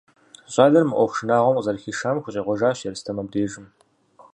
[0.51, 3.65] Щӏалэр мы ӏуэху шынагъуэм къызэрыхишам хущӏегъуэжащ Ерстэм абдежым.